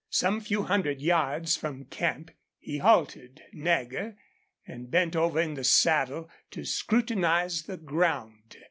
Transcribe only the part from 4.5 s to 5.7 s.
and bent over in the